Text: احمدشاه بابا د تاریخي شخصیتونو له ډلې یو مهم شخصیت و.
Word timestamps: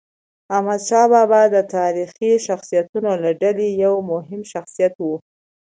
احمدشاه 0.55 1.05
بابا 1.11 1.41
د 1.55 1.57
تاریخي 1.75 2.31
شخصیتونو 2.47 3.11
له 3.23 3.31
ډلې 3.41 3.67
یو 3.83 3.95
مهم 4.11 4.41
شخصیت 4.53 4.93
و. 4.99 5.03